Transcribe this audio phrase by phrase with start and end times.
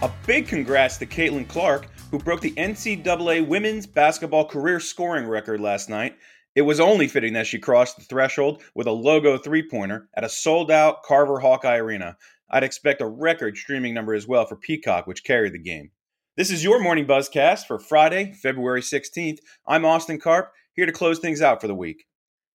[0.00, 5.60] A big congrats to Caitlin Clark, who broke the NCAA women's basketball career scoring record
[5.60, 6.16] last night.
[6.54, 10.22] It was only fitting that she crossed the threshold with a logo three pointer at
[10.22, 12.16] a sold out Carver Hawkeye Arena.
[12.48, 15.90] I'd expect a record streaming number as well for Peacock, which carried the game.
[16.36, 19.38] This is your morning buzzcast for Friday, February 16th.
[19.66, 22.04] I'm Austin Karp, here to close things out for the week.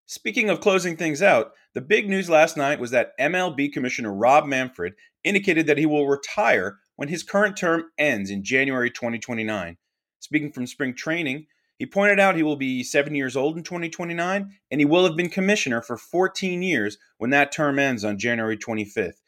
[0.05, 4.45] Speaking of closing things out, the big news last night was that MLB Commissioner Rob
[4.45, 4.93] Manfred
[5.25, 9.77] indicated that he will retire when his current term ends in January 2029.
[10.19, 11.47] Speaking from spring training,
[11.77, 15.17] he pointed out he will be 7 years old in 2029 and he will have
[15.17, 19.21] been commissioner for 14 years when that term ends on January 25th.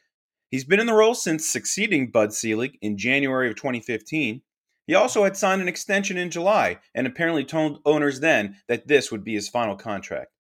[0.50, 4.42] He's been in the role since succeeding Bud Selig in January of 2015.
[4.88, 9.12] He also had signed an extension in July and apparently told owners then that this
[9.12, 10.32] would be his final contract.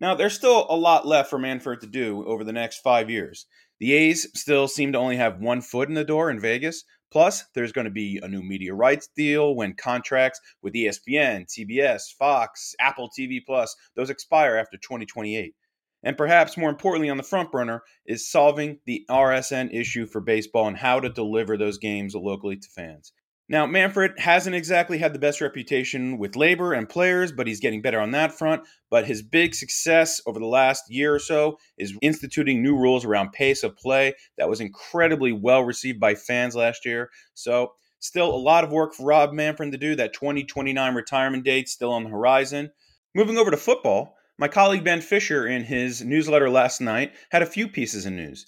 [0.00, 3.46] Now, there's still a lot left for Manfred to do over the next five years.
[3.82, 6.84] The A's still seem to only have one foot in the door in Vegas.
[7.10, 12.14] Plus, there's going to be a new media rights deal when contracts with ESPN, TBS,
[12.16, 15.56] Fox, Apple TV Plus, those expire after 2028.
[16.04, 20.68] And perhaps more importantly on the front burner is solving the RSN issue for baseball
[20.68, 23.12] and how to deliver those games locally to fans.
[23.48, 27.82] Now, Manfred hasn't exactly had the best reputation with labor and players, but he's getting
[27.82, 28.62] better on that front.
[28.88, 33.32] But his big success over the last year or so is instituting new rules around
[33.32, 37.10] pace of play that was incredibly well received by fans last year.
[37.34, 39.96] So, still a lot of work for Rob Manfred to do.
[39.96, 42.70] That 2029 retirement date still on the horizon.
[43.14, 47.46] Moving over to football, my colleague Ben Fisher, in his newsletter last night, had a
[47.46, 48.46] few pieces of news.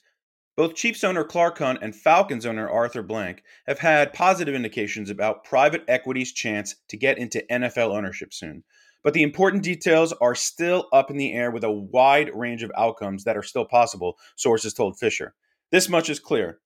[0.56, 5.42] Both Chiefs owner Clark Hunt and Falcons owner Arthur Blank have had positive indications about
[5.42, 8.62] private equity's chance to get into NFL ownership soon.
[9.02, 12.70] But the important details are still up in the air with a wide range of
[12.76, 15.34] outcomes that are still possible, sources told Fisher.
[15.72, 16.60] This much is clear.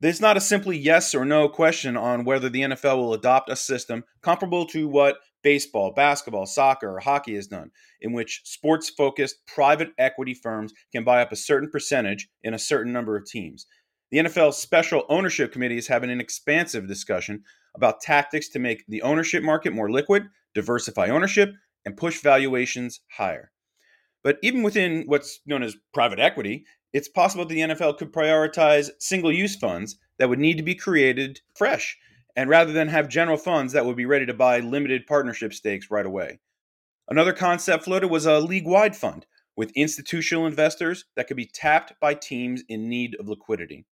[0.00, 3.56] There's not a simply yes or no question on whether the NFL will adopt a
[3.56, 9.46] system comparable to what baseball, basketball, soccer, or hockey has done, in which sports focused
[9.46, 13.66] private equity firms can buy up a certain percentage in a certain number of teams.
[14.10, 17.44] The NFL's Special Ownership Committee is having an expansive discussion
[17.74, 21.50] about tactics to make the ownership market more liquid, diversify ownership,
[21.84, 23.52] and push valuations higher.
[24.24, 29.32] But even within what's known as private equity, it's possible the NFL could prioritize single
[29.32, 31.96] use funds that would need to be created fresh
[32.38, 35.90] and rather than have general funds that would be ready to buy limited partnership stakes
[35.90, 36.38] right away.
[37.08, 39.26] Another concept floated was a league wide fund
[39.56, 43.86] with institutional investors that could be tapped by teams in need of liquidity.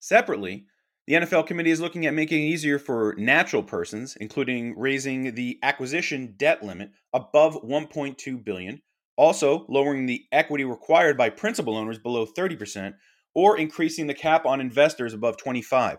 [0.00, 0.66] Separately,
[1.06, 5.60] the NFL committee is looking at making it easier for natural persons, including raising the
[5.62, 8.82] acquisition debt limit above 1.2 billion,
[9.16, 12.94] also lowering the equity required by principal owners below 30%,
[13.36, 15.98] or increasing the cap on investors above 25.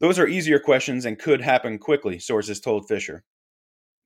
[0.00, 3.22] Those are easier questions and could happen quickly, sources told Fisher.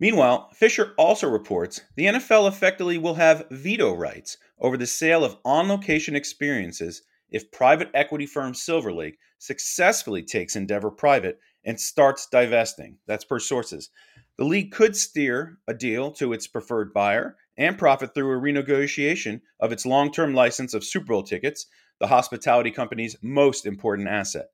[0.00, 5.36] Meanwhile, Fisher also reports the NFL effectively will have veto rights over the sale of
[5.44, 12.26] on location experiences if private equity firm Silver Lake successfully takes Endeavor private and starts
[12.26, 12.98] divesting.
[13.06, 13.90] That's per sources.
[14.36, 19.42] The league could steer a deal to its preferred buyer and profit through a renegotiation
[19.60, 21.66] of its long term license of Super Bowl tickets,
[22.00, 24.46] the hospitality company's most important asset.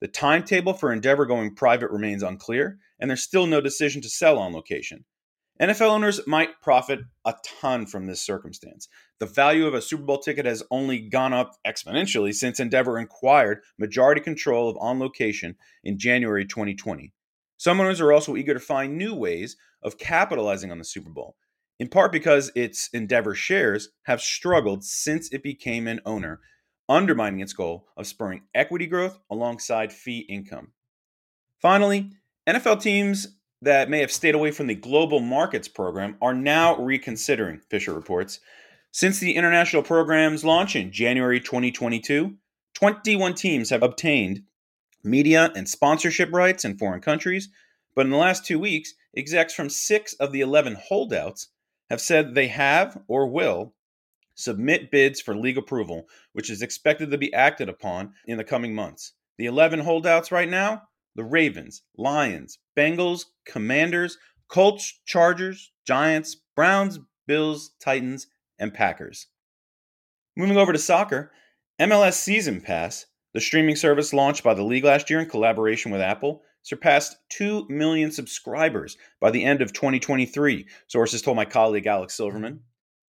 [0.00, 4.38] The timetable for Endeavor going private remains unclear, and there's still no decision to sell
[4.38, 5.04] on location.
[5.60, 8.88] NFL owners might profit a ton from this circumstance.
[9.18, 13.62] The value of a Super Bowl ticket has only gone up exponentially since Endeavor acquired
[13.76, 17.12] majority control of On Location in January 2020.
[17.56, 21.34] Some owners are also eager to find new ways of capitalizing on the Super Bowl,
[21.80, 26.40] in part because its Endeavor shares have struggled since it became an owner
[26.88, 30.72] undermining its goal of spurring equity growth alongside fee income.
[31.60, 32.10] Finally,
[32.48, 37.60] NFL teams that may have stayed away from the global markets program are now reconsidering,
[37.68, 38.40] Fisher reports.
[38.92, 42.36] Since the international program's launch in January 2022,
[42.74, 44.42] 21 teams have obtained
[45.02, 47.48] media and sponsorship rights in foreign countries,
[47.94, 51.48] but in the last two weeks, execs from six of the 11 holdouts
[51.90, 53.74] have said they have or will
[54.38, 58.72] submit bids for league approval, which is expected to be acted upon in the coming
[58.74, 59.12] months.
[59.36, 60.82] The 11 holdouts right now
[61.16, 64.16] the Ravens, Lions, Bengals, Commanders,
[64.48, 68.28] Colts, Chargers, Giants, Browns, Bills, Titans,
[68.60, 69.26] and Packers.
[70.36, 71.32] Moving over to soccer,
[71.80, 76.00] MLS Season Pass, the streaming service launched by the league last year in collaboration with
[76.00, 82.14] Apple, surpassed 2 million subscribers by the end of 2023, sources told my colleague Alex
[82.14, 82.60] Silverman.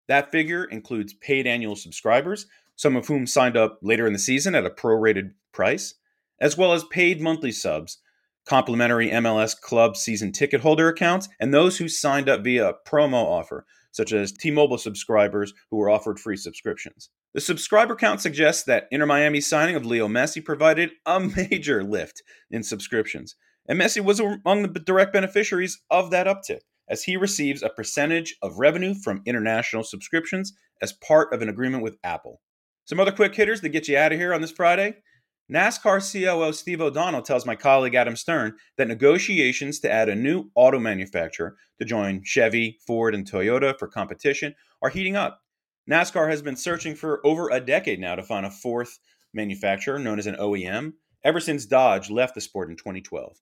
[0.10, 4.56] That figure includes paid annual subscribers, some of whom signed up later in the season
[4.56, 5.94] at a prorated price,
[6.42, 8.00] as well as paid monthly subs,
[8.44, 13.24] complimentary MLS Club season ticket holder accounts, and those who signed up via a promo
[13.24, 17.12] offer, such as T Mobile subscribers who were offered free subscriptions.
[17.36, 21.20] The subscriber count suggests that Inter Miami's signing of Leo Messi provided a
[21.52, 23.36] major lift in subscriptions,
[23.68, 28.36] and Messi was among the direct beneficiaries of that uptick, as he receives a percentage
[28.41, 32.41] of revenue from international subscriptions as part of an agreement with Apple.
[32.86, 34.95] Some other quick hitters to get you out of here on this Friday.
[35.51, 40.51] NASCAR COO Steve O'Donnell tells my colleague Adam Stern that negotiations to add a new
[40.56, 45.41] auto manufacturer to join Chevy, Ford, and Toyota for competition are heating up.
[45.89, 49.00] NASCAR has been searching for over a decade now to find a fourth
[49.33, 50.94] manufacturer known as an OEM,
[51.24, 53.38] ever since Dodge left the sport in 2012.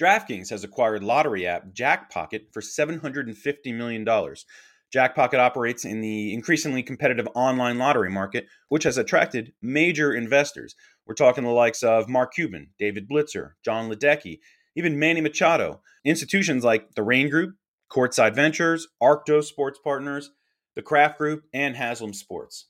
[0.00, 4.04] DraftKings has acquired lottery app Jackpocket for $750 million.
[4.04, 10.74] Jackpocket operates in the increasingly competitive online lottery market, which has attracted major investors.
[11.06, 14.40] We're talking the likes of Mark Cuban, David Blitzer, Jon Ledecky,
[14.76, 15.80] even Manny Machado.
[16.04, 17.54] Institutions like the Raine Group,
[17.90, 20.30] Courtside Ventures, Arctos Sports Partners,
[20.74, 22.66] the Kraft Group, and Haslam Sports.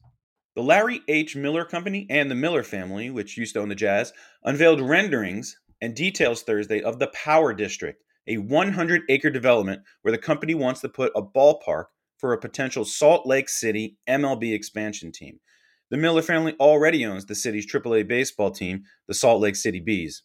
[0.55, 1.35] The Larry H.
[1.35, 4.12] Miller Company and the Miller family, which used to own the Jazz,
[4.44, 10.19] unveiled renderings and details Thursday of the Power District, a 100 acre development where the
[10.19, 11.85] company wants to put a ballpark
[12.19, 15.41] for a potential Salt Lake City MLB expansion team.
[15.91, 20.23] The Miller family already owns the city's AAA baseball team, the Salt Lake City Bees.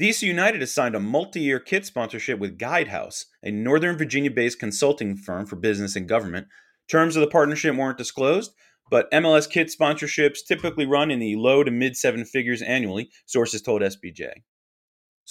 [0.00, 4.58] DC United has signed a multi year kit sponsorship with Guidehouse, a Northern Virginia based
[4.58, 6.46] consulting firm for business and government,
[6.88, 8.52] Terms of the partnership weren't disclosed,
[8.90, 13.62] but MLS kit sponsorships typically run in the low to mid seven figures annually, sources
[13.62, 14.30] told SBJ.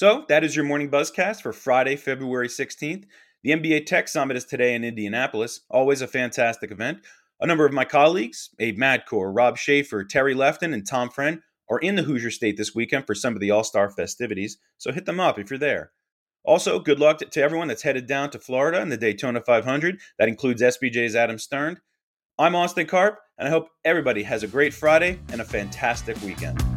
[0.01, 3.06] So that is your morning buzzcast for Friday, February 16th.
[3.44, 7.01] The NBA Tech Summit is today in Indianapolis, always a fantastic event.
[7.39, 11.39] A number of my colleagues, Abe Madkour, Rob Schaefer, Terry Lefton, and Tom Friend,
[11.69, 14.92] are in the Hoosier State this weekend for some of the All Star festivities, so
[14.92, 15.92] hit them up if you're there.
[16.44, 20.00] Also, good luck to, everyone that's headed down to Florida in the Daytona 500.
[20.18, 21.80] That includes SBJ's Adam Stern.
[22.39, 26.70] I'm Austin Karp, and I hope everybody has a great Friday and a fantastic weekend.